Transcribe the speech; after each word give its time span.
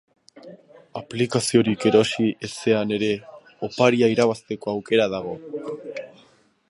Aplikaziorik 1.01 1.85
erosi 1.89 2.25
ezean 2.49 2.95
ere 2.97 3.11
oparia 3.69 4.11
irabazteko 4.15 4.75
aukera 4.75 5.07
dago. 5.17 5.37